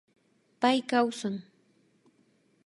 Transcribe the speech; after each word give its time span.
Pay 0.61 0.77
kawsan 0.91 1.35